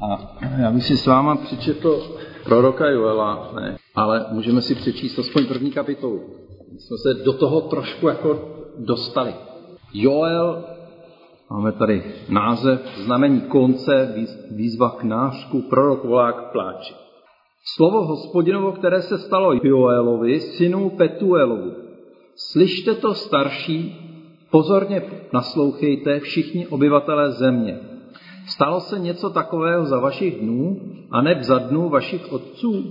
[0.00, 5.46] A já bych si s váma přečetl proroka Joela, ne, ale můžeme si přečíst aspoň
[5.46, 6.22] první kapitolu.
[6.72, 8.38] My jsme se do toho trošku jako
[8.78, 9.34] dostali.
[9.94, 10.64] Joel,
[11.50, 14.14] máme tady název, znamení konce,
[14.50, 16.94] výzva k nářku, prorok volá k pláči.
[17.76, 21.72] Slovo hospodinovo, které se stalo Joelovi, synu Petuelovu.
[22.36, 23.96] Slyšte to starší,
[24.50, 25.02] pozorně
[25.32, 27.80] naslouchejte všichni obyvatelé země.
[28.48, 30.80] Stalo se něco takového za vašich dnů
[31.10, 32.84] a ne za dnů vašich otců?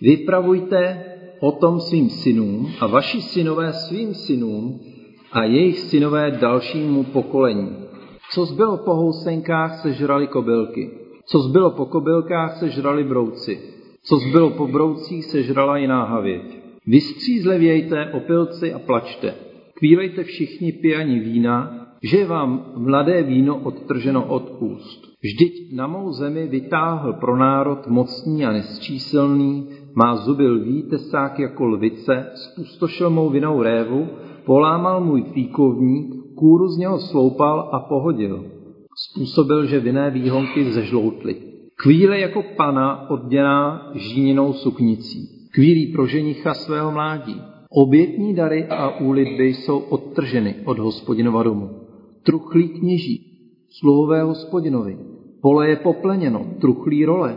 [0.00, 1.04] Vypravujte
[1.40, 4.80] o tom svým synům a vaši synové svým synům
[5.32, 7.76] a jejich synové dalšímu pokolení.
[8.30, 10.90] Co zbylo po housenkách, sežrali kobylky.
[11.26, 13.58] Co zbylo po kobylkách, sežrali brouci.
[14.04, 16.42] Co zbylo po broucích, sežrala jiná havěť.
[16.86, 19.34] Vystřízlevějte, opilci, a plačte.
[19.74, 25.12] Kvílejte všichni pijani vína, že je vám mladé víno odtrženo od úst.
[25.22, 31.66] Vždyť na mou zemi vytáhl pro národ mocný a nesčíselný, má zuby lví tesák jako
[31.66, 34.06] lvice, spustošil mou vinou révu,
[34.46, 38.44] polámal můj fíkovník, kůru z něho sloupal a pohodil.
[38.96, 41.36] Způsobil, že vinné výhonky zežloutly.
[41.82, 45.28] Kvíle jako pana odděná žíninou suknicí.
[45.54, 47.42] Kvílí pro ženicha svého mládí.
[47.70, 51.81] Obětní dary a úlitby jsou odtrženy od hospodinova domu.
[52.22, 53.26] Truchlí kněží,
[53.70, 54.98] sluhové hospodinovi.
[55.40, 57.36] Pole je popleněno, truchlí role.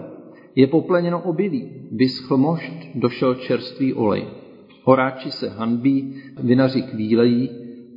[0.56, 4.26] Je popleněno obilí, vyschl mošt, došel čerstvý olej.
[4.84, 7.50] Horáči se hanbí, vinaři kvílejí,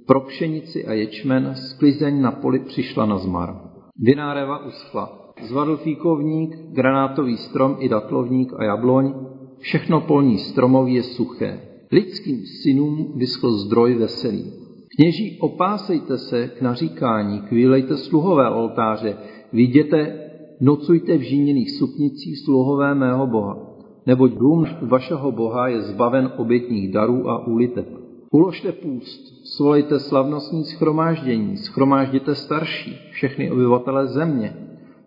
[0.06, 3.56] pro pšenici a ječmen sklizeň na poli přišla na zmar.
[3.96, 5.32] Vináreva uschla.
[5.42, 9.14] Zvadl fíkovník, granátový strom i datlovník a jabloň,
[9.58, 11.60] všechno polní stromoví je suché.
[11.92, 14.57] Lidským synům vyschl zdroj veselý.
[15.00, 19.16] Kněží, opásejte se k naříkání, kvílejte sluhové oltáře,
[19.52, 23.58] viděte, nocujte v žíněných suknicích sluhové mého Boha,
[24.06, 27.88] neboť dům vašeho Boha je zbaven obětních darů a úlitek.
[28.30, 34.56] Uložte půst, svolejte slavnostní schromáždění, schromážděte starší, všechny obyvatele země,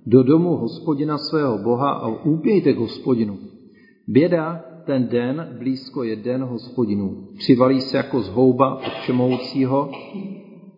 [0.06, 3.38] do domu hospodina svého Boha a úpějte k hospodinu.
[4.07, 7.28] Běda ten den blízko je den hospodinů.
[7.38, 9.92] Přivalí se jako zhouba od všemohoucího,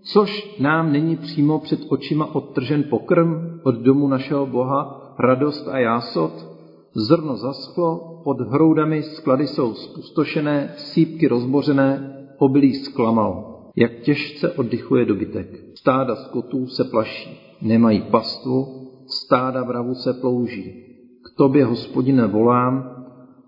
[0.03, 6.47] což nám není přímo před očima odtržen pokrm od domu našeho Boha, radost a jásot,
[6.95, 13.53] zrno zaschlo, pod hroudami sklady jsou spustošené, sípky rozbořené, obilí zklamal.
[13.75, 15.47] Jak těžce oddychuje dobytek.
[15.75, 18.65] Stáda skotů se plaší, nemají pastvu,
[19.07, 20.63] stáda vravu se plouží.
[21.25, 22.92] K tobě, hospodine, volám,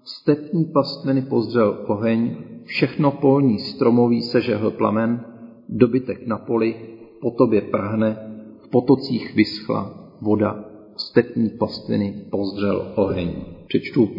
[0.06, 5.26] stepní pastviny pozdřel oheň, všechno polní stromoví sežehl plamen,
[5.70, 6.76] dobytek na poli,
[7.22, 8.18] po tobě prahne,
[8.60, 10.66] v potocích vyschla voda,
[10.98, 13.32] stepní pastviny pozdřel oheň.
[13.68, 14.10] Přečtu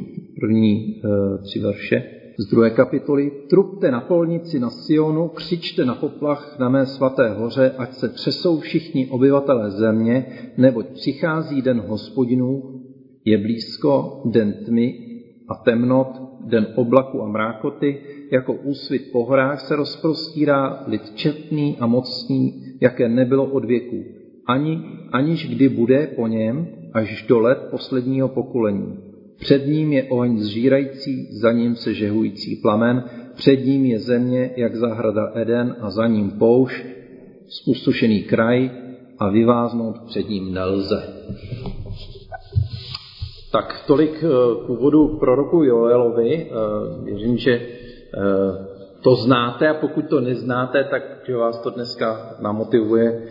[0.40, 2.02] první e, tři verše
[2.38, 3.32] z druhé kapitoly.
[3.50, 8.60] Trupte na polnici na Sionu, křičte na poplach na mé svaté hoře, ať se třesou
[8.60, 10.26] všichni obyvatelé země,
[10.56, 12.80] neboť přichází den hospodinů,
[13.24, 15.05] je blízko den tmy
[15.48, 16.08] a temnot,
[16.46, 18.00] den oblaku a mrákoty,
[18.32, 24.04] jako úsvit po horách se rozprostírá lid četný a mocný, jaké nebylo od věku,
[24.46, 28.98] ani, aniž kdy bude po něm až do let posledního pokolení.
[29.38, 33.04] Před ním je oheň zžírající, za ním se žehující plamen,
[33.34, 36.84] před ním je země, jak zahrada Eden a za ním poušť,
[37.48, 38.70] spustošený kraj
[39.18, 41.02] a vyváznout před ním nelze.
[43.56, 44.28] Tak tolik eh,
[44.66, 46.32] k úvodu proroku Joelovi.
[46.44, 47.60] Eh, věřím, že eh,
[49.00, 53.22] to znáte a pokud to neznáte, tak že vás to dneska namotivuje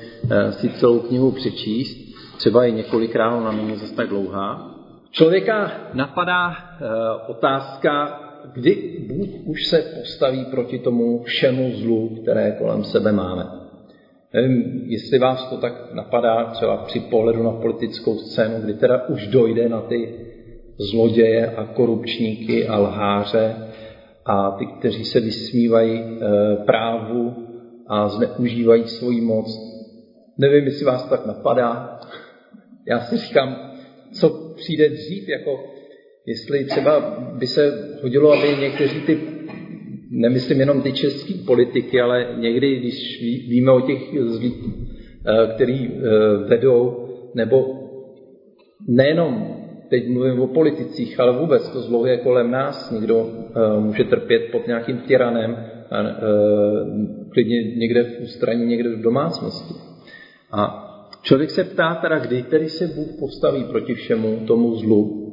[0.49, 2.15] si celou knihu přečíst.
[2.37, 4.71] Třeba i několikrát, ona není zase tak dlouhá.
[5.11, 6.53] Člověka napadá
[7.27, 8.19] otázka,
[8.53, 13.64] kdy Bůh už se postaví proti tomu všemu zlu, které kolem sebe máme.
[14.35, 19.27] Nevím, jestli vás to tak napadá třeba při pohledu na politickou scénu, kdy teda už
[19.27, 20.15] dojde na ty
[20.91, 23.55] zloděje a korupčníky a lháře
[24.25, 26.15] a ty, kteří se vysmívají e,
[26.65, 27.33] právu
[27.87, 29.57] a zneužívají svoji moc.
[30.37, 31.99] Nevím, jestli vás tak napadá.
[32.87, 33.71] Já si říkám,
[34.13, 35.63] co přijde dřív, jako
[36.25, 36.99] jestli třeba
[37.39, 37.71] by se
[38.01, 39.34] hodilo, aby někteří ty
[40.15, 45.99] nemyslím jenom ty české politiky, ale někdy, když víme o těch zlých, eh, který eh,
[46.47, 47.65] vedou, nebo
[48.87, 49.55] nejenom
[49.89, 52.91] teď mluvím o politicích, ale vůbec to zlo je kolem nás.
[52.91, 55.57] Někdo eh, může trpět pod nějakým tyranem,
[57.29, 59.73] klidně někde v ústraní, někde v domácnosti.
[60.51, 60.85] A
[61.25, 65.24] Člověk se ptá teda, kdy tedy se Bůh postaví proti všemu tomu zlu.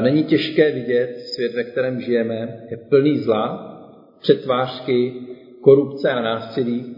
[0.00, 3.66] Není těžké vidět svět, ve kterém žijeme, je plný zla,
[4.20, 5.12] přetvářky,
[5.60, 6.96] korupce a násilí.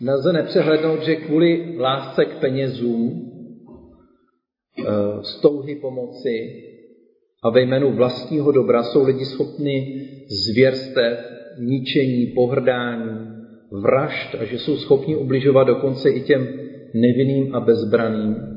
[0.00, 3.28] Nelze nepřehlednout, že kvůli lásce k penězům,
[5.22, 6.62] stouhy pomoci
[7.42, 10.06] a ve jménu vlastního dobra jsou lidi schopni
[10.44, 11.18] zvěrstev,
[11.58, 13.32] ničení, pohrdání,
[13.70, 16.48] vražd a že jsou schopni ubližovat dokonce i těm
[16.94, 18.51] nevinným a bezbraným.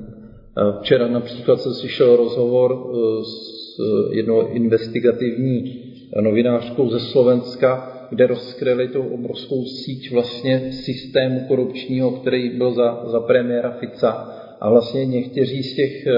[0.82, 3.78] Včera například jsem slyšel rozhovor e, s
[4.12, 5.82] jednou investigativní
[6.22, 13.20] novinářkou ze Slovenska, kde rozkryli tu obrovskou síť vlastně systému korupčního, který byl za, za
[13.20, 14.32] premiéra Fica.
[14.62, 16.14] A vlastně někteří z těch, e,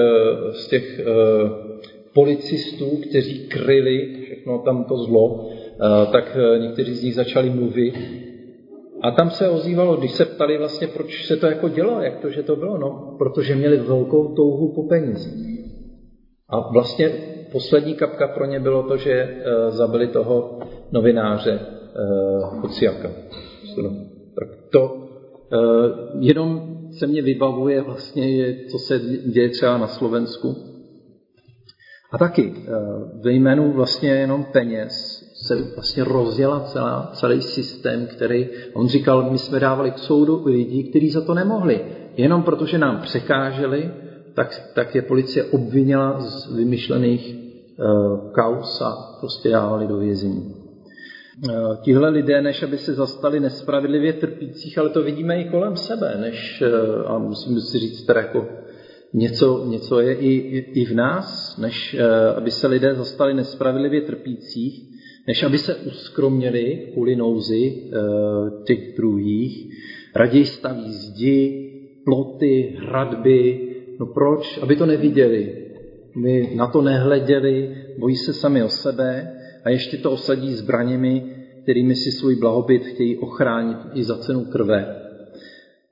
[0.52, 1.04] z těch e,
[2.14, 5.50] policistů, kteří kryli všechno tam to zlo,
[6.12, 7.94] tak někteří z nich začali mluvit
[9.02, 12.30] a tam se ozývalo, když se ptali vlastně, proč se to jako dělo, jak to,
[12.30, 15.58] že to bylo, no, protože měli velkou touhu po penězích.
[16.48, 17.08] A vlastně
[17.52, 20.58] poslední kapka pro ně bylo to, že uh, zabili toho
[20.92, 21.60] novináře
[22.60, 23.10] Kuciaka.
[24.40, 28.98] Tak to uh, jenom se mě vybavuje vlastně, je, co se
[29.32, 30.56] děje třeba na Slovensku.
[32.12, 38.48] A taky uh, ve jménu vlastně jenom peněz se vlastně rozjela celá, celý systém, který,
[38.74, 41.80] on říkal, my jsme dávali k soudu lidí, kteří za to nemohli.
[42.16, 43.90] Jenom protože nám překáželi,
[44.34, 50.54] tak, tak je policie obvinila z vymyšlených uh, kaus a prostě dávali do vězení.
[51.48, 56.14] Uh, tihle lidé, než aby se zastali nespravedlivě trpících, ale to vidíme i kolem sebe,
[56.20, 58.46] než, uh, a musím si říct teda jako
[59.14, 61.96] něco, něco je i, i, i v nás, než
[62.36, 64.97] aby se lidé zastali nespravedlivě trpících,
[65.28, 67.96] než aby se uskromněli kvůli nouzi e,
[68.64, 69.74] těch druhých.
[70.14, 71.70] Raději staví zdi,
[72.04, 73.68] ploty, hradby.
[74.00, 74.58] No proč?
[74.62, 75.64] Aby to neviděli.
[76.16, 79.32] My na to nehleděli, bojí se sami o sebe
[79.64, 81.22] a ještě to osadí zbraněmi,
[81.62, 84.96] kterými si svůj blahobyt chtějí ochránit i za cenu krve.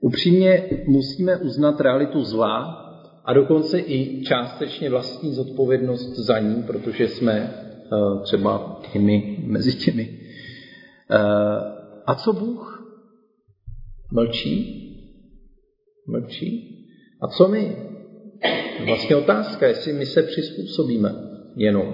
[0.01, 2.83] Upřímně musíme uznat realitu zla
[3.25, 7.66] a dokonce i částečně vlastní zodpovědnost za ní, protože jsme Eh,
[8.23, 10.19] třeba i my mezi těmi.
[11.11, 11.17] Eh,
[12.05, 12.77] a co Bůh?
[14.11, 14.83] Mlčí?
[16.07, 16.77] Mlčí?
[17.21, 17.75] A co my?
[18.85, 21.15] Vlastně otázka, jestli my se přizpůsobíme
[21.55, 21.93] jenom.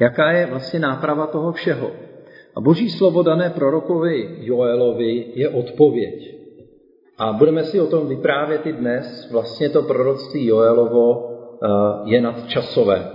[0.00, 1.90] Jaká je vlastně náprava toho všeho?
[2.56, 6.36] A boží slovo dané prorokovi Joelovi je odpověď.
[7.18, 9.28] A budeme si o tom vyprávět i dnes.
[9.30, 11.68] Vlastně to proroctví Joelovo eh,
[12.04, 13.10] je nadčasové.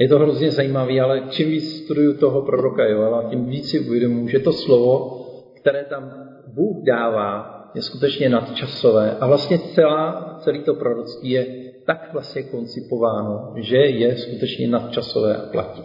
[0.00, 4.28] Je to hrozně zajímavé, ale čím víc studuju toho proroka Joela, tím víc si uvědomuji,
[4.28, 5.20] že to slovo,
[5.60, 6.12] které tam
[6.54, 11.46] Bůh dává, je skutečně nadčasové a vlastně celá, celý to proroctví je
[11.86, 15.82] tak vlastně koncipováno, že je skutečně nadčasové a platí.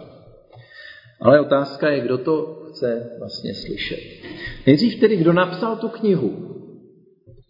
[1.20, 4.00] Ale otázka je, kdo to chce vlastně slyšet.
[4.66, 6.32] Nejdřív tedy, kdo napsal tu knihu?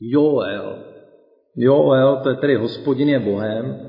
[0.01, 0.85] Joel.
[1.57, 3.88] Joel, to je tedy hospodin je Bohem,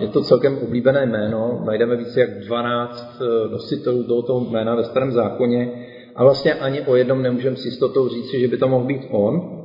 [0.00, 5.12] je to celkem oblíbené jméno, najdeme více jak 12 eh, nositelů tohoto jména ve starém
[5.12, 5.72] zákoně
[6.14, 9.62] a vlastně ani o jednom nemůžeme s jistotou říct, že by to mohl být on.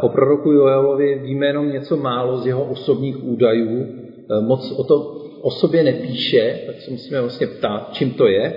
[0.00, 5.22] O proroku Joelovi víme jenom něco málo z jeho osobních údajů, eh, moc o to
[5.42, 8.54] o sobě nepíše, tak se musíme vlastně ptát, čím to je.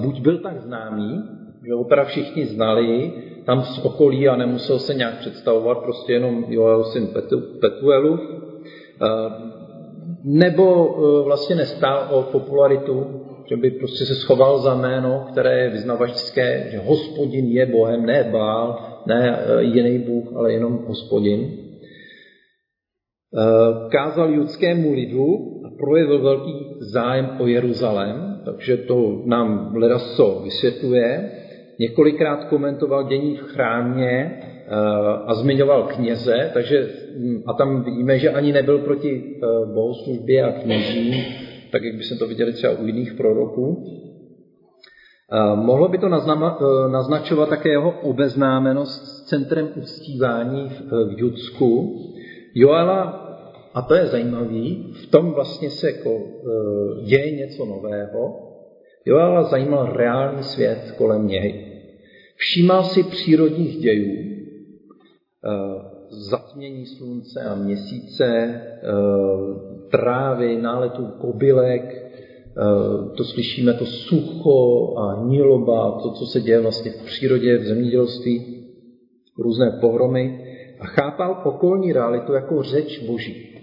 [0.00, 1.22] Buď byl tak známý,
[1.66, 3.12] že ho teda všichni znali,
[3.44, 7.08] tam z okolí a nemusel se nějak představovat, prostě jenom Joel syn
[7.60, 8.18] Petuelu,
[10.26, 13.06] nebo e, vlastně nestál o popularitu,
[13.48, 18.28] že by prostě se schoval za jméno, které je vyznavačské, že hospodin je Bohem, ne
[18.32, 21.40] Bál, ne e, jiný Bůh, ale jenom hospodin.
[21.40, 21.50] E,
[23.90, 25.26] kázal judskému lidu
[25.66, 31.30] a projevil velký zájem o Jeruzalém, takže to nám Ledaso vysvětluje.
[31.80, 34.40] Několikrát komentoval dění v chrámě
[35.26, 40.52] a zmiňoval kněze, takže hm, a tam vidíme, že ani nebyl proti eh, bohoslužbě a
[40.52, 41.14] kněžím,
[41.70, 43.92] tak jak by se to viděli třeba u jiných proroků.
[45.54, 52.00] Mohlo by to eh, naznačovat také jeho obeznámenost s centrem uctívání v Judsku.
[52.54, 53.02] Joala,
[53.74, 58.42] a to je zajímavý, v tom vlastně se jako eh, děje něco nového.
[59.04, 61.72] Joala zajímal reálný svět kolem něj.
[62.36, 64.35] Všímal si přírodních dějů, Eh,
[66.08, 68.82] zatmění slunce a měsíce, eh,
[69.90, 76.90] trávy, náletů kobylek, eh, to slyšíme, to sucho a hníloba, to, co se děje vlastně
[76.90, 78.52] v přírodě, v zemědělství.
[79.38, 80.38] různé pohromy
[80.80, 83.58] a chápal okolní realitu jako řeč Boží.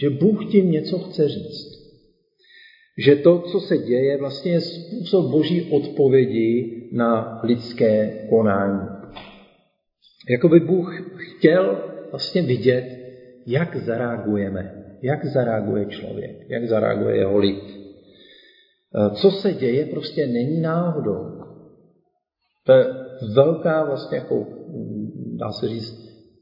[0.00, 1.74] Že Bůh tím něco chce říct.
[2.98, 8.93] Že to, co se děje, vlastně je způsob Boží odpovědi na lidské konání.
[10.30, 12.84] Jakoby Bůh chtěl vlastně vidět,
[13.46, 17.64] jak zareagujeme, jak zareaguje člověk, jak zareaguje jeho lid.
[19.14, 21.38] Co se děje, prostě není náhodou.
[22.66, 22.86] To je
[23.34, 24.46] velká vlastně jako,
[25.36, 25.94] dá se říct,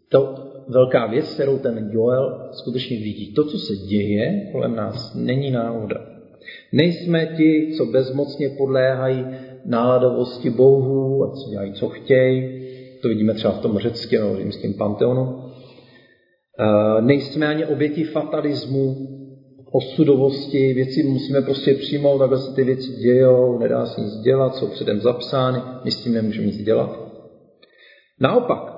[0.09, 0.35] to
[0.69, 3.33] velká věc, kterou ten Joel skutečně vidí.
[3.33, 5.97] To, co se děje kolem nás, není náhoda.
[6.73, 9.27] Nejsme ti, co bezmocně podléhají
[9.65, 12.62] náladovosti bohů a co dělají, co chtějí.
[13.03, 15.45] To vidíme třeba v tom řeckém nebo římském panteonu.
[16.59, 19.09] E, nejsme ani oběti fatalismu,
[19.73, 24.67] osudovosti, věci musíme prostě přijmout, takhle se ty věci dějou, nedá se nic dělat, jsou
[24.67, 27.13] předem zapsány, my s tím nemůžeme nic dělat.
[28.21, 28.73] Naopak,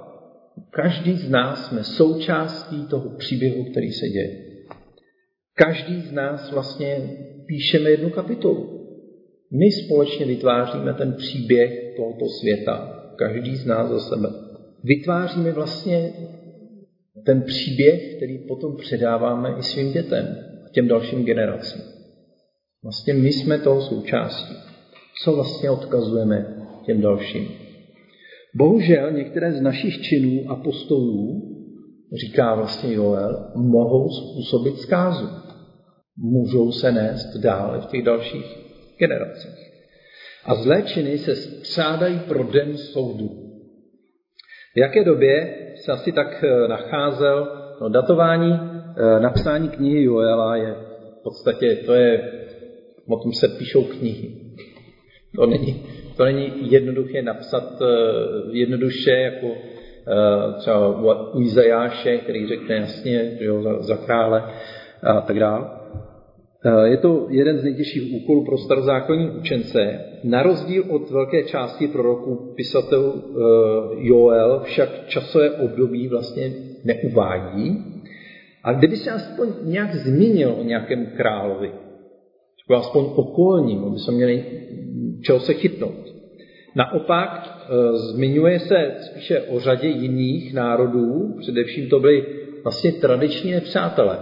[0.70, 4.44] každý z nás jsme součástí toho příběhu, který se děje.
[5.56, 7.10] Každý z nás vlastně
[7.46, 8.80] píšeme jednu kapitolu.
[9.58, 13.03] My společně vytváříme ten příběh tohoto světa.
[13.16, 14.28] Každý z nás za sebe.
[14.84, 16.12] Vytváříme vlastně
[17.26, 21.82] ten příběh, který potom předáváme i svým dětem a těm dalším generacím.
[22.82, 24.54] Vlastně my jsme toho součástí.
[25.24, 27.48] Co vlastně odkazujeme těm dalším?
[28.54, 31.42] Bohužel některé z našich činů a postojů,
[32.20, 35.28] říká vlastně Joel, mohou způsobit zkázu.
[36.16, 38.58] Můžou se nést dále v těch dalších
[38.98, 39.73] generacích.
[40.46, 43.28] A zlé činy se střádají pro den soudu.
[44.74, 47.48] V jaké době se asi tak eh, nacházel
[47.80, 50.74] no, datování eh, napsání knihy Joela je
[51.20, 52.32] v podstatě, to je,
[53.08, 54.30] o tom se píšou knihy.
[55.36, 55.82] To není,
[56.16, 57.86] to není jednoduché napsat eh,
[58.50, 59.46] jednoduše jako
[60.58, 64.44] třeba u Izajáše, který řekne jasně, že jo, za, za krále
[65.02, 65.70] a tak dále.
[66.84, 70.00] Je to jeden z nejtěžších úkolů pro starozákonní učence.
[70.24, 73.40] Na rozdíl od velké části proroků pisatel eh,
[73.96, 76.52] Joel však časové období vlastně
[76.84, 77.84] neuvádí.
[78.62, 81.72] A kdyby se aspoň nějak zmínil o nějakém královi,
[82.56, 84.44] třeba aspoň okolním, aby se měli
[85.22, 86.14] čeho se chytnout.
[86.74, 92.26] Naopak eh, zmiňuje se spíše o řadě jiných národů, především to byly
[92.62, 94.18] vlastně tradiční nepřátelé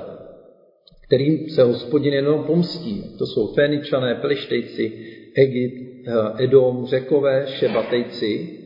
[1.13, 3.03] kterým se hospodin jenom pomstí.
[3.19, 4.93] To jsou Féničané, Pelištejci,
[5.37, 5.92] Egypt,
[6.39, 8.59] Edom, Řekové, Šebatejci.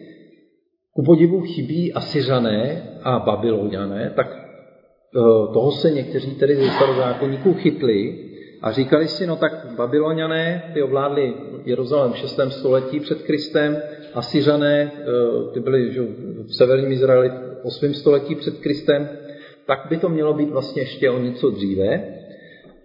[0.92, 5.20] Ku podivu chybí Asiřané a Babyloniané, tak eh,
[5.52, 8.18] toho se někteří tedy ze starozákonníků chytli
[8.62, 12.40] a říkali si, no tak Babyloniané, ty ovládli Jeruzalém v 6.
[12.48, 13.82] století před Kristem,
[14.14, 16.00] Asiřané, eh, ty byli že,
[16.46, 17.94] v severním Izraeli v 8.
[17.94, 19.08] století před Kristem,
[19.66, 22.04] tak by to mělo být vlastně ještě o něco dříve.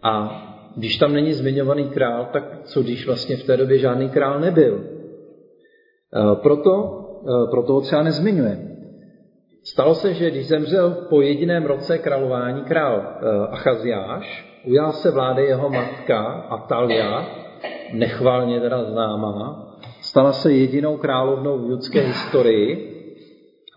[0.04, 4.40] A když tam není zmiňovaný král, tak co když vlastně v té době žádný král
[4.40, 4.84] nebyl?
[4.84, 6.74] E, proto,
[7.24, 8.68] e, proto ho třeba nezmiňuje.
[9.64, 15.44] Stalo se, že když zemřel po jediném roce králování král e, Achaziáš, ujal se vlády
[15.44, 17.28] jeho matka Atalia,
[17.94, 19.68] nechvalně teda známá,
[20.02, 22.88] stala se jedinou královnou v judské historii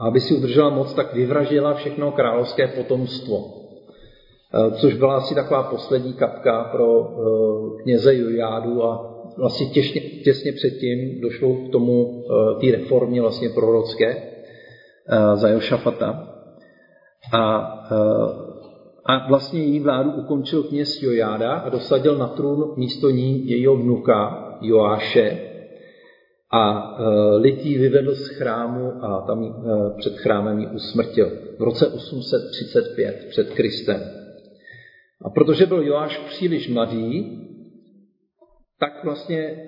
[0.00, 3.63] a aby si udržela moc, tak vyvražila všechno královské potomstvo.
[4.56, 10.52] Eh, což byla asi taková poslední kapka pro eh, kněze Jujádu a vlastně těsně, těsně
[10.52, 14.30] předtím došlo k tomu, eh, té reformě vlastně prorocké
[15.34, 16.28] za Jošafata.
[17.32, 17.56] A,
[19.06, 24.49] a vlastně její vládu ukončil kněz Jojáda a dosadil na trůn místo ní jejího vnuka
[24.61, 25.38] Joáše
[26.52, 26.96] a
[27.37, 29.64] lití vyvedl z chrámu a tam
[29.99, 34.24] před chrámem ji usmrtil v roce 835 před Kristem.
[35.25, 37.40] A protože byl Joáš příliš mladý,
[38.81, 39.66] tak vlastně eh,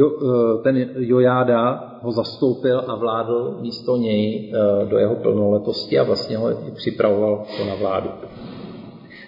[0.00, 6.36] eh, ten Jojáda ho zastoupil a vládl místo něj eh, do jeho plnoletosti a vlastně
[6.36, 8.10] ho připravoval na vládu.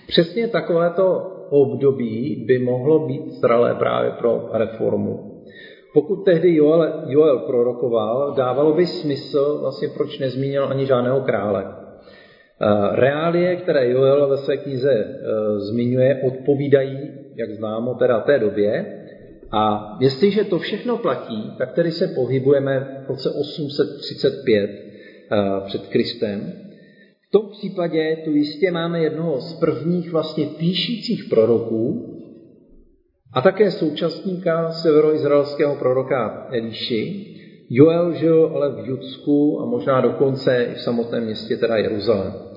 [0.06, 5.30] Přesně takovéto období by mohlo být zralé právě pro reformu.
[5.94, 11.83] Pokud tehdy Joel, Joel prorokoval, dávalo by smysl, vlastně proč nezmínil ani žádného krále.
[12.92, 19.00] Reálie, které Joel ve své knize eh, zmiňuje, odpovídají, jak známo, teda té době.
[19.52, 26.52] A jestliže to všechno platí, tak tedy se pohybujeme v roce 835 eh, před Kristem.
[27.28, 32.10] V tom případě tu jistě máme jednoho z prvních vlastně píšících proroků
[33.32, 37.30] a také současníka severoizraelského proroka Eliši,
[37.70, 42.53] Joel žil ale v Judsku a možná dokonce i v samotném městě, teda Jeruzalém.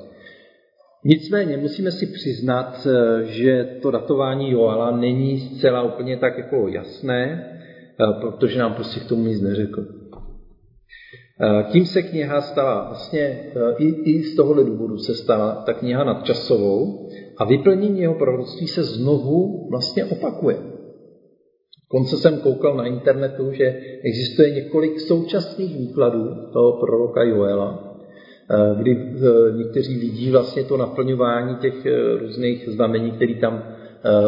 [1.08, 2.88] Nicméně musíme si přiznat,
[3.24, 7.50] že to datování Joala není zcela úplně tak jako jasné,
[8.22, 9.86] protože nám prostě k tomu nic neřekl.
[11.72, 17.10] Tím se kniha stala, vlastně i, i z tohohle důvodu se stala ta kniha nadčasovou
[17.38, 20.58] a vyplnění jeho proroctví se znovu vlastně opakuje.
[21.88, 27.87] Konce jsem koukal na internetu, že existuje několik současných výkladů toho proroka Joela, eh,
[28.80, 33.63] kdy eh, někteří vidí vlastně to naplňování těch eh, různých znamení, které tam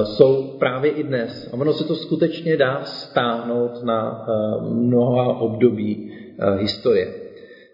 [0.04, 1.50] jsou právě i dnes.
[1.54, 4.26] A ono se to skutečně dá stáhnout na
[4.70, 6.12] mnoha období
[6.58, 7.14] historie.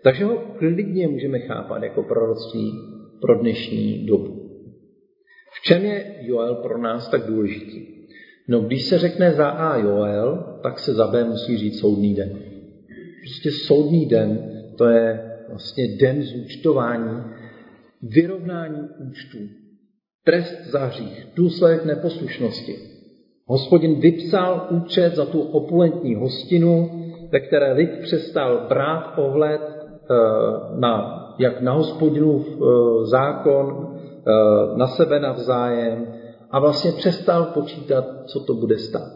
[0.04, 2.72] Takže ho klidně můžeme chápat jako proroctví
[3.22, 4.46] pro dnešní dobu.
[5.52, 7.88] V čem je Joel pro nás tak důležitý?
[8.48, 12.30] No, když se řekne za A Joel, tak se za B musí říct soudný den.
[13.22, 17.24] Prostě soudný den, to je vlastně den zúčtování,
[18.02, 19.38] vyrovnání účtů,
[20.26, 22.76] trest za hřích, důsledek neposlušnosti.
[23.48, 30.16] Hospodin vypsal účet za tu opulentní hostinu, ve které lid přestal brát ohled eh,
[30.80, 33.98] na, jak na hospodinův eh, zákon,
[34.28, 36.08] eh, na sebe navzájem,
[36.52, 39.12] a vlastně přestal počítat, co to bude stát.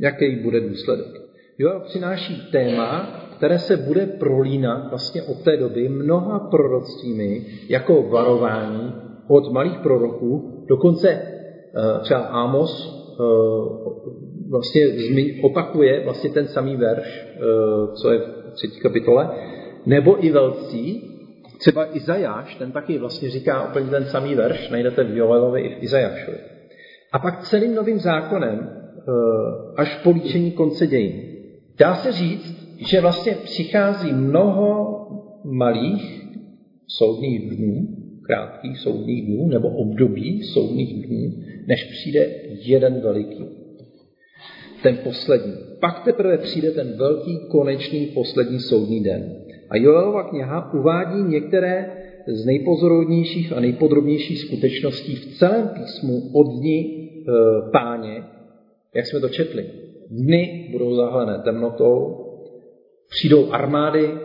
[0.00, 1.06] Jaký bude důsledek.
[1.58, 8.94] Joel přináší téma, které se bude prolínat vlastně od té doby mnoha proroctvími jako varování
[9.28, 12.72] od malých proroků, dokonce eh, třeba Amos
[13.10, 13.24] eh,
[14.50, 14.82] vlastně
[15.42, 17.40] opakuje vlastně ten samý verš, eh,
[17.94, 19.28] co je v třetí kapitole,
[19.86, 21.08] nebo i velcí,
[21.58, 25.82] Třeba Izajáš, ten taky vlastně říká úplně ten samý verš, najdete v Joelovi i v
[25.82, 26.36] Izajášovi.
[27.12, 28.70] A pak celým novým zákonem,
[29.76, 31.22] až po líčení konce dějin.
[31.78, 34.98] Dá se říct, že vlastně přichází mnoho
[35.44, 36.22] malých
[36.86, 37.88] soudních dnů,
[38.22, 41.32] krátkých soudních dnů, nebo období soudních dnů,
[41.66, 42.30] než přijde
[42.64, 43.44] jeden veliký.
[44.82, 45.52] Ten poslední.
[45.80, 49.36] Pak teprve přijde ten velký, konečný, poslední soudní den.
[49.70, 51.90] A Joelova kniha uvádí některé
[52.26, 57.32] z nejpozorovnějších a nejpodrobnějších skutečností v celém písmu od dní e,
[57.72, 58.22] páně,
[58.94, 59.66] jak jsme to četli.
[60.10, 62.21] Dny budou zahlené temnotou,
[63.12, 64.18] přijdou armády, e,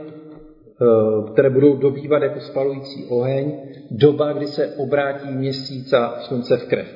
[1.31, 3.59] které budou dobývat jako spalující oheň,
[3.91, 6.87] doba, kdy se obrátí měsíc a slunce v krev.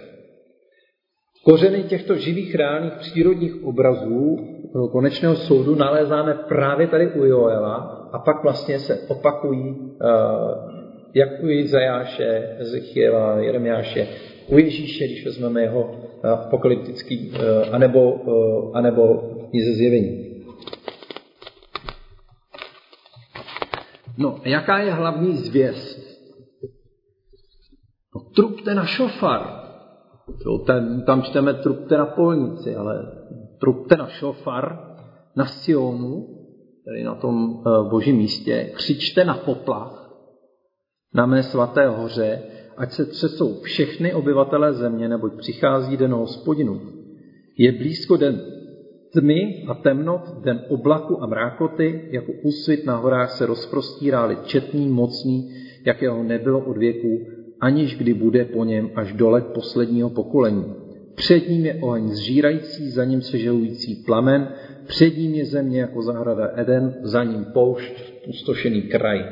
[1.43, 4.37] Kořeny těchto živých reálných přírodních obrazů
[4.91, 7.75] konečného soudu nalézáme právě tady u Joela
[8.13, 10.07] a pak vlastně se opakují, eh,
[11.13, 14.07] jak u Izajáše, Ezechiela, Jeremiáše,
[14.47, 15.91] u Ježíše, když vezmeme jeho
[16.23, 18.15] eh, apokalyptický, eh, anebo,
[18.73, 19.23] anebo
[19.65, 20.30] ze zjevení.
[24.21, 25.99] No, jaká je hlavní zvěst?
[28.15, 29.61] No, trupte na šofar.
[30.45, 33.11] Jo, ten, tam čteme trupte na polnici, ale
[33.59, 34.95] trupte na šofar
[35.35, 36.27] na Sionu,
[36.85, 40.01] tedy na tom eh, božím místě, křičte na poplach
[41.13, 42.43] na mé svaté hoře,
[42.77, 46.81] ať se třesou všechny obyvatelé země, neboť přichází den hospodinu.
[47.57, 48.41] Je blízko den
[49.13, 55.53] tmy a temnot, den oblaku a mrákoty, jako úsvit na horách se rozprostírá četný, mocný,
[55.85, 57.19] jakého nebylo od věku,
[57.59, 60.73] aniž kdy bude po něm až dole posledního pokolení.
[61.15, 64.53] Před ním je oheň zžírající, za ním se želující plamen,
[64.87, 69.25] před ním je země jako zahrada Eden, za ním poušť, pustošený kraj.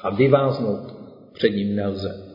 [0.00, 0.94] A vyváznout
[1.32, 2.28] před ním nelze.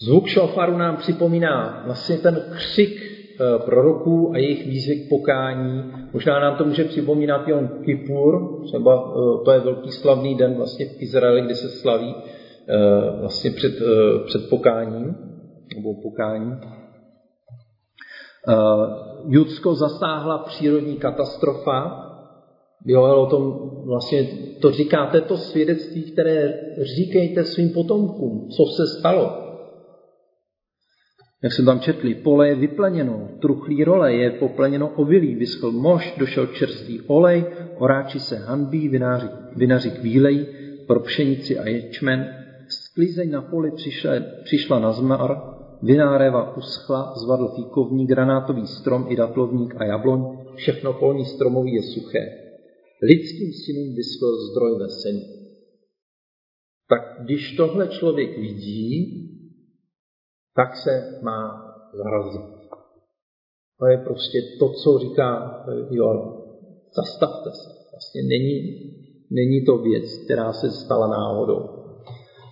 [0.00, 3.17] Zvuk šofaru nám připomíná vlastně ten křik
[3.64, 5.92] proroků a jejich výzvy k pokání.
[6.12, 10.86] Možná nám to může připomínat Jon Kippur, třeba eh, to je velký slavný den vlastně
[10.86, 13.72] v Izraeli, kdy se slaví eh, vlastně před,
[14.26, 15.16] před pokáním,
[15.76, 16.52] nebo pokání.
[18.48, 18.54] Eh,
[19.26, 22.04] Judsko zasáhla přírodní katastrofa.
[22.86, 24.28] Joel o tom vlastně
[24.60, 26.54] to říkáte, to svědectví, které
[26.96, 29.47] říkejte svým potomkům, co se stalo.
[31.42, 36.46] Jak jsme tam četli, pole je vyplněno, truchlí role je popleněno obilí, vyschl mož, došel
[36.46, 37.44] čerstvý olej,
[37.76, 40.46] oráči se hanbí, vinaři, vinaři kvílejí,
[40.86, 42.28] pro pšenici a ječmen,
[42.68, 44.12] sklizeň na poli přišla,
[44.44, 50.20] přišla na zmar, Vináreva uschla, zvadl fíkovní, granátový strom i datlovník a jabloň,
[50.54, 52.24] všechno polní stromoví je suché.
[53.02, 55.22] Lidským synům vyschl zdroj vesení.
[56.88, 59.28] Tak když tohle člověk vidí,
[60.58, 62.58] tak se má zarazit.
[63.78, 66.42] To je prostě to, co říká Joel.
[66.96, 67.68] Zastavte se.
[67.92, 68.58] Vlastně není,
[69.30, 71.60] není to věc, která se stala náhodou.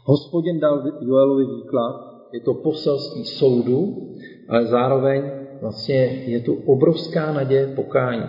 [0.04, 1.94] Hospodin dal Joelovi výklad,
[2.32, 3.96] je to poselství soudu,
[4.48, 8.26] ale zároveň vlastně je tu obrovská naděje pokání.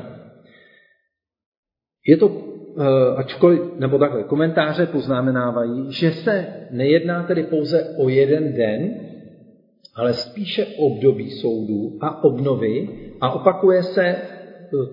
[2.07, 2.31] Je to,
[2.77, 9.06] eh, ačkoliv, nebo takhle, komentáře poznamenávají, že se nejedná tedy pouze o jeden den,
[9.97, 12.89] ale spíše období soudu a obnovy
[13.21, 14.15] a opakuje se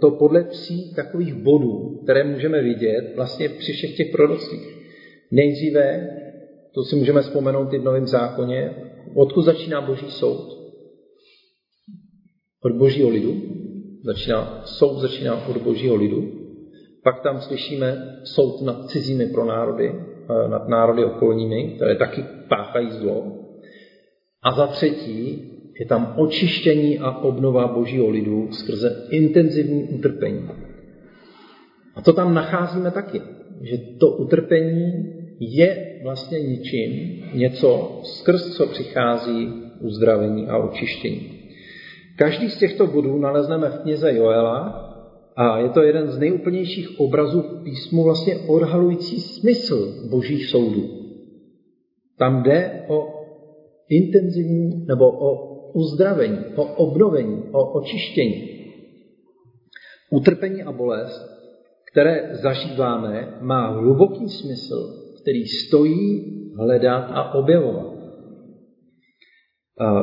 [0.01, 4.85] to podle tří takových bodů, které můžeme vidět vlastně při všech těch prorocích.
[5.31, 6.09] Nejdříve,
[6.75, 8.75] to si můžeme vzpomenout i v Novém zákoně,
[9.15, 10.59] odkud začíná boží soud?
[12.65, 13.43] Od božího lidu.
[14.05, 16.33] Začíná, soud začíná od božího lidu.
[17.03, 22.91] Pak tam slyšíme soud nad cizími pro národy, eh, nad národy okolními, které taky páchají
[22.91, 23.44] zlo.
[24.45, 25.43] A za třetí
[25.81, 30.49] je tam očištění a obnova božího lidu skrze intenzivní utrpení.
[31.95, 33.21] A to tam nacházíme taky,
[33.63, 39.49] že to utrpení je vlastně ničím, něco skrz co přichází
[39.81, 41.31] uzdravení a očištění.
[42.17, 44.91] Každý z těchto bodů nalezneme v knize Joela
[45.37, 50.89] a je to jeden z nejúplnějších obrazů v písmu vlastně odhalující smysl božích soudů.
[52.19, 53.14] Tam jde o
[53.89, 58.49] intenzivní nebo o uzdravení, o obnovení, o očištění.
[60.11, 61.35] Utrpení a bolest,
[61.93, 66.25] které zažíváme, má hluboký smysl, který stojí
[66.57, 67.95] hledat a objevovat.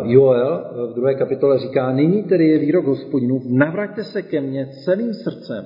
[0.04, 5.13] Joel v druhé kapitole říká, nyní tedy je výrok hospodinův, navraťte se ke mně celým
[5.13, 5.65] srdcem,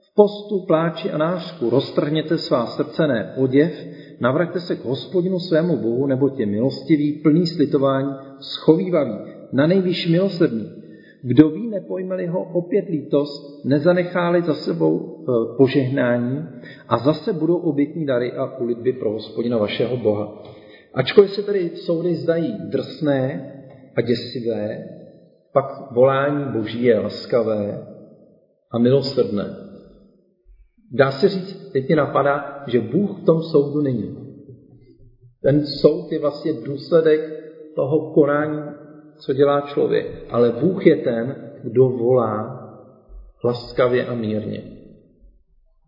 [0.00, 3.86] v postu, pláči a nářku, roztrhněte svá srdcené oděv,
[4.20, 9.18] navraťte se k hospodinu svému Bohu, nebo tě milostivý, plný slitování, schovývavý,
[9.52, 10.70] na nejvyšší milosrdný.
[11.22, 16.46] Kdo ví, nepojmeli ho opět lítost, nezanecháli za sebou e, požehnání
[16.88, 20.42] a zase budou obětní dary a ulitby pro hospodina vašeho Boha.
[20.94, 23.52] Ačkoliv se tedy soudy zdají drsné
[23.96, 24.84] a děsivé,
[25.52, 27.86] pak volání Boží je laskavé
[28.70, 29.63] a milosrdné.
[30.94, 34.16] Dá se říct, teď mě napadá, že Bůh v tom soudu není.
[35.42, 37.20] Ten soud je vlastně důsledek
[37.76, 38.62] toho konání,
[39.18, 40.06] co dělá člověk.
[40.30, 42.60] Ale Bůh je ten, kdo volá
[43.44, 44.62] laskavě a mírně.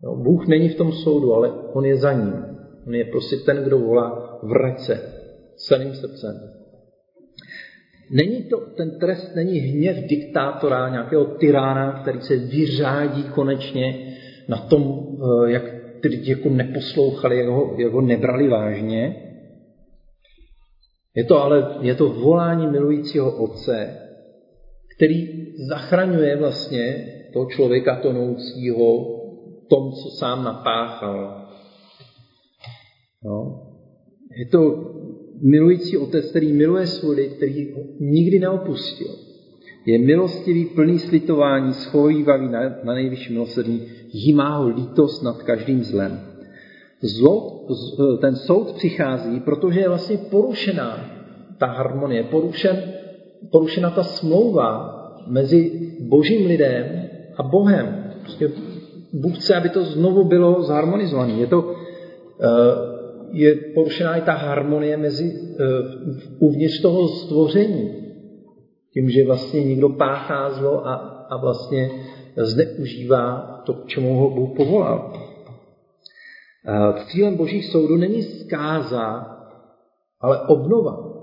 [0.03, 2.43] No, Bůh není v tom soudu, ale on je za ním.
[2.87, 5.13] On je prostě ten, kdo volá vrať se
[5.55, 6.49] celým srdcem.
[8.11, 14.06] Není to, ten trest není hněv diktátora, nějakého tyrána, který se vyřádí konečně
[14.47, 15.63] na tom, eh, jak
[16.01, 19.23] ty lidi jako neposlouchali, jak ho, jak ho nebrali vážně.
[21.15, 23.97] Je to ale je to volání milujícího otce,
[24.95, 25.27] který
[25.69, 29.17] zachraňuje vlastně toho člověka tonoucího
[29.69, 31.47] tom, co sám napáchal.
[33.23, 33.63] No.
[34.39, 34.59] Je to
[35.41, 39.26] milující otec, který miluje svůj lid, který ho nikdy neopustil.
[39.87, 43.81] Je milostivý, plný slitování, schovývavý na, na nejvyšší milosrdní,
[44.13, 46.19] jí má ho lítost nad každým zlem.
[47.01, 47.65] Zlo,
[48.21, 51.05] ten soud přichází, protože je vlastně porušená
[51.57, 52.83] ta harmonie, porušen,
[53.51, 54.93] porušena ta smlouva
[55.27, 58.11] mezi božím lidem a Bohem.
[58.21, 58.51] Prostě
[59.13, 61.33] Bůh chce, aby to znovu bylo zharmonizované.
[61.33, 61.75] Je to,
[62.41, 62.47] eh,
[63.31, 65.63] je porušená i ta harmonie mezi, eh,
[66.39, 68.06] uvnitř toho stvoření.
[68.97, 70.93] Tím, že vlastně někdo páchá zlo a,
[71.29, 71.89] a vlastně
[72.35, 75.13] zneužívá to, k čemu ho Bůh povolal.
[76.67, 79.37] Eh, cílem božích soudů není zkáza,
[80.21, 81.13] ale obnova.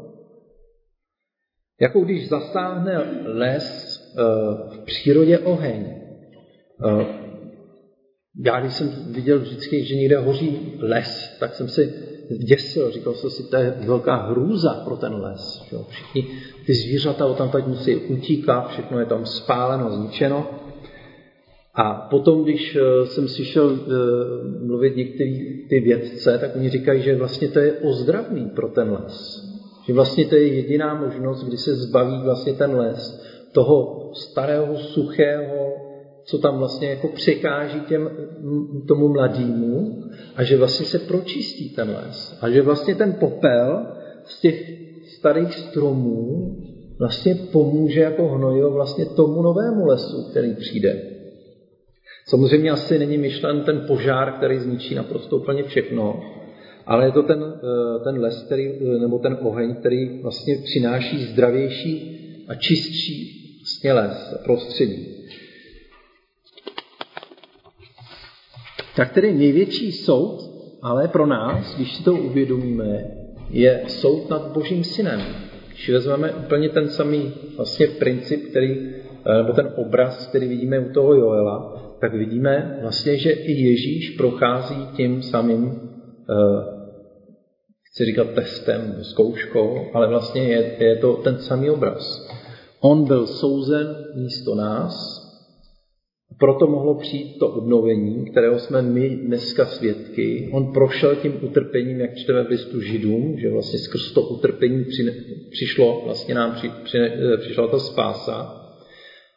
[1.80, 4.22] Jako když zasáhne les eh,
[4.74, 6.00] v přírodě oheň.
[6.86, 7.06] Eh,
[8.44, 13.30] já když jsem viděl vždycky, že někde hoří les, tak jsem si děsil, říkal jsem
[13.30, 15.62] si, to je velká hrůza pro ten les.
[15.88, 16.26] Všichni
[16.66, 20.50] ty zvířata tam teď musí utíkat, všechno je tam spáleno, zničeno.
[21.74, 23.78] A potom, když eh, jsem slyšel
[24.60, 29.44] mluvit některý ty vědce, tak oni říkají, že vlastně to je ozdravný pro ten les.
[29.86, 35.63] Že vlastně to je jediná možnost, kdy se zbaví vlastně ten les toho starého, suchého,
[36.24, 38.10] co tam vlastně jako překáží těm,
[38.88, 40.02] tomu mladému
[40.36, 42.38] a že vlastně se pročistí ten les.
[42.40, 43.86] A že vlastně ten popel
[44.24, 44.72] z těch
[45.18, 46.56] starých stromů
[46.98, 51.02] vlastně pomůže jako hnojivo vlastně tomu novému lesu, který přijde.
[52.26, 56.20] Samozřejmě asi není myšlen ten požár, který zničí naprosto úplně všechno,
[56.86, 61.24] ale je to ten, eh, ten les, který, eh, nebo ten oheň, který vlastně přináší
[61.24, 61.94] zdravější
[62.48, 65.06] a čistší vlastně les, prostředí.
[68.96, 70.50] Tak tedy největší soud,
[70.82, 73.04] ale pro nás, když si to uvědomíme,
[73.50, 75.20] je soud nad Božím synem.
[75.68, 78.90] Když vezmeme úplně ten samý vlastně princip, který,
[79.26, 84.10] eh, nebo ten obraz, který vidíme u toho Joela, tak vidíme vlastně, že i Ježíš
[84.10, 85.80] prochází tím samým,
[86.30, 86.74] eh,
[87.82, 92.28] chci říkat testem, zkouškou, ale vlastně je, je to ten samý obraz.
[92.80, 95.23] On byl souzen místo nás,
[96.38, 100.50] proto mohlo přijít to obnovení, kterého jsme my dneska svědky.
[100.52, 104.84] On prošel tím utrpením, jak čteme v listu Židům, že vlastně skrz to utrpení
[105.50, 106.98] přišlo, vlastně nám při, při,
[107.40, 108.60] přišla ta spása.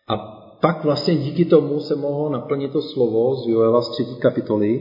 [0.08, 0.18] A
[0.62, 4.80] pak vlastně díky tomu se mohlo naplnit to slovo z Joela z třetí kapitoly,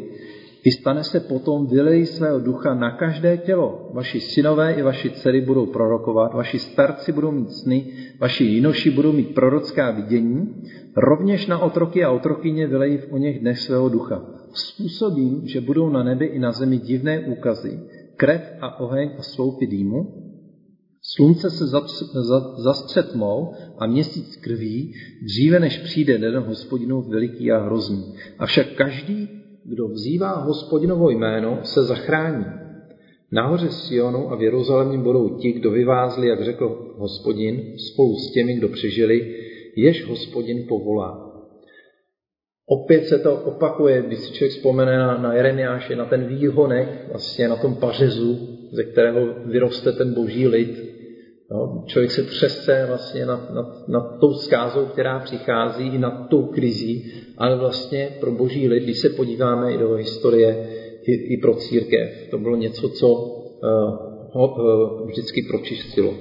[0.66, 3.90] i stane se potom, vylej svého ducha na každé tělo.
[3.94, 7.86] Vaši synové i vaši dcery budou prorokovat, vaši starci budou mít sny,
[8.20, 10.62] vaši jinoši budou mít prorocká vidění,
[10.96, 14.26] rovněž na otroky a otrokyně vylej v o něch dnech svého ducha.
[14.54, 17.78] Způsobím, že budou na nebi i na zemi divné úkazy,
[18.16, 20.26] krev a oheň a sloupy dýmu,
[21.14, 21.64] Slunce se
[22.56, 28.14] zastře tmou a měsíc krví, dříve než přijde den hospodinův veliký a hrozný.
[28.38, 29.28] Avšak každý,
[29.68, 32.44] kdo vzývá hospodinovo jméno, se zachrání.
[33.32, 38.54] Nahoře Sionu a v Jeruzalémě budou ti, kdo vyvázli, jak řekl hospodin, spolu s těmi,
[38.54, 39.34] kdo přežili,
[39.76, 41.26] jež hospodin povolá.
[42.68, 47.48] Opět se to opakuje, když si člověk vzpomene na, na Jeremiáše, na ten výhonek, vlastně
[47.48, 48.38] na tom pařezu,
[48.72, 50.95] ze kterého vyroste ten boží lid.
[51.50, 57.12] No, člověk se třese vlastně nad, nad, nad tou zkázou, která přichází, nad tou krizí,
[57.38, 60.68] ale vlastně pro boží lid, když se podíváme i do historie,
[61.02, 63.20] i, i pro církev, to bylo něco, co uh,
[64.32, 66.14] ho uh, vždycky pročistilo.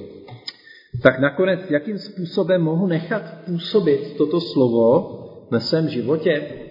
[1.03, 5.11] Tak nakonec, jakým způsobem mohu nechat působit toto slovo
[5.51, 6.64] ve svém životě?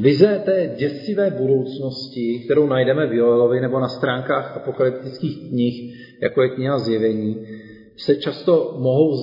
[0.00, 5.74] Vize té děsivé budoucnosti, kterou najdeme v Joelovi nebo na stránkách apokalyptických knih,
[6.22, 7.46] jako je kniha Zjevení,
[7.96, 9.16] se často mohou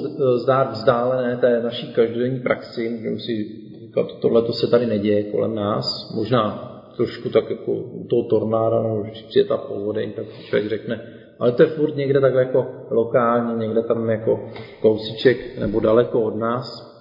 [0.43, 2.89] zdát vzdálené té naší každodenní praxi.
[2.89, 3.31] Můžeme si
[3.79, 6.11] říkat, tohle to se tady neděje kolem nás.
[6.15, 11.01] Možná trošku tak jako u toho tornáda, nebo když přijde ta povodeň, tak člověk řekne,
[11.39, 14.49] ale to je furt někde tak jako lokálně, někde tam jako
[14.81, 16.94] kousíček nebo daleko od nás.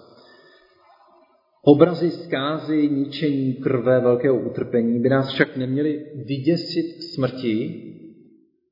[1.66, 7.82] Obrazy zkázy, ničení, krve, velkého utrpení by nás však neměly vyděsit smrti,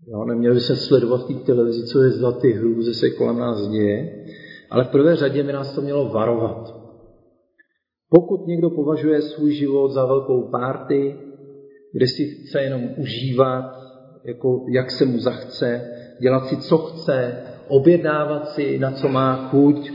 [0.09, 3.39] jo, neměli by se sledovat v té televizi, co je za ty hrůzy se kolem
[3.39, 4.25] nás děje,
[4.71, 6.75] ale v prvé řadě by nás to mělo varovat.
[8.09, 11.17] Pokud někdo považuje svůj život za velkou párty,
[11.93, 13.65] kde si chce jenom užívat,
[14.25, 17.37] jako jak se mu zachce, dělat si, co chce,
[17.69, 19.91] objednávat si, na co má chuť,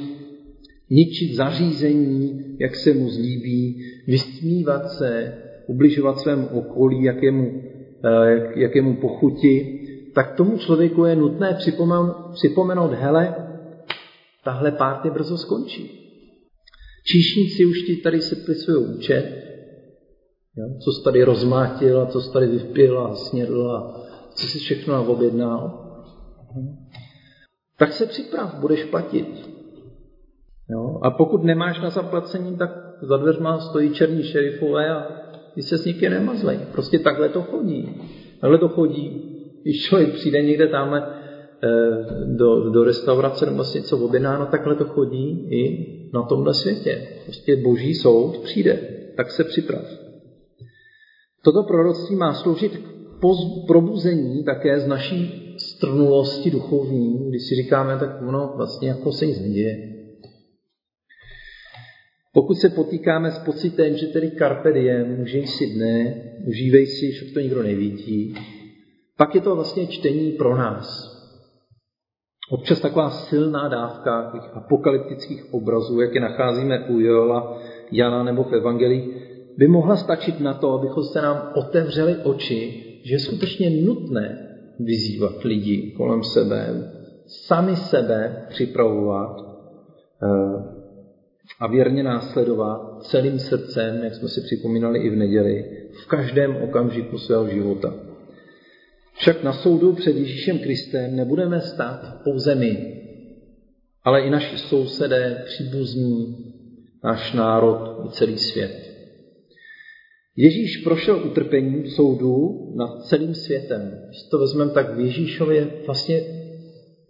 [0.90, 5.34] ničit zařízení, jak se mu zlíbí, vysmívat se,
[5.68, 7.62] ubližovat svému okolí, jakému,
[8.04, 9.84] eh, jak, jakému pochuti,
[10.16, 13.36] tak tomu člověku je nutné připomenout, připomenout hele,
[14.44, 15.92] tahle párty brzo skončí.
[17.06, 19.26] Číšníci už ti tady sepisují účet,
[20.58, 24.60] jo, co jsi tady rozmátil a co jsi tady vypil a snědl a co jsi
[24.60, 25.84] všechno objednal.
[27.78, 29.57] Tak se připrav, budeš platit.
[30.70, 31.00] Jo?
[31.02, 32.70] A pokud nemáš na zaplacení, tak
[33.02, 35.08] za dveřma stojí černí šerifové a
[35.56, 36.60] ty se s nikým nemazlej.
[36.72, 38.02] Prostě takhle to chodí.
[38.42, 39.34] Takhle to chodí.
[39.64, 41.04] Když člověk přijde někde tamhle
[41.64, 41.68] eh,
[42.38, 47.08] do, do restaurace nebo si něco objedná, no takhle to chodí i na tomhle světě.
[47.26, 48.80] Prostě boží soud přijde,
[49.18, 49.84] tak se připrav.
[51.44, 58.22] Toto proroctví má sloužit k probuzení také z naší strnulosti duchovní, když si říkáme, tak
[58.28, 59.97] ono vlastně jako se nic neděje.
[62.38, 67.34] Pokud se potýkáme s pocitem, že tedy carpe diem, užij si dne, užívej si, že
[67.34, 68.36] to nikdo nevidí,
[69.18, 70.86] pak je to vlastně čtení pro nás.
[72.50, 77.58] Občas taková silná dávka těch apokalyptických obrazů, jak je nacházíme u Joela,
[77.92, 79.04] Jana nebo v Evangelii,
[79.58, 84.48] by mohla stačit na to, abychom se nám otevřeli oči, že je skutečně nutné
[84.80, 86.92] vyzývat lidi kolem sebe,
[87.26, 89.38] sami sebe připravovat
[90.24, 90.77] eh,
[91.60, 95.66] a věrně následovat celým srdcem, jak jsme si připomínali i v neděli,
[96.04, 97.94] v každém okamžiku svého života.
[99.14, 102.94] Však na soudu před Ježíšem Kristem nebudeme stát pouze my,
[104.04, 106.38] ale i naši sousedé, příbuzní,
[107.04, 108.88] náš národ i celý svět.
[110.36, 112.38] Ježíš prošel utrpením soudu
[112.76, 113.82] nad celým světem.
[114.08, 116.22] Když to vezmeme, tak v Ježíšově vlastně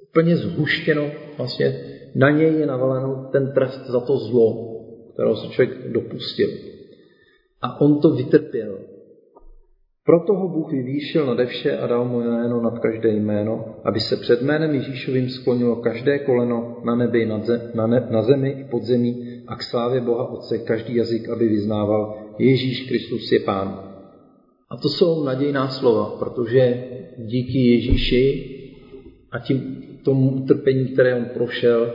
[0.09, 4.77] úplně zhuštěno, vlastně na něj je navalenou ten trest za to zlo,
[5.13, 6.49] kterého se člověk dopustil.
[7.61, 8.77] A on to vytrpěl.
[10.05, 14.15] Proto ho Bůh vyvýšil nade vše a dal mu jméno nad každé jméno, aby se
[14.15, 18.63] před jménem Ježíšovým sklonilo každé koleno na nebi, na, zem, na, ne, na zemi i
[18.63, 23.67] pod zemí a k slávě Boha Otce každý jazyk, aby vyznával Ježíš Kristus je Pán.
[24.69, 26.83] A to jsou nadějná slova, protože
[27.17, 28.53] díky Ježíši
[29.31, 31.93] a tím tomu utrpení, které on prošel,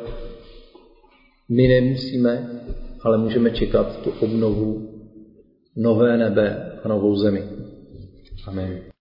[1.48, 2.62] my nemusíme,
[3.02, 4.88] ale můžeme čekat tu obnovu
[5.76, 7.42] nové nebe a novou zemi.
[8.46, 8.91] Amen.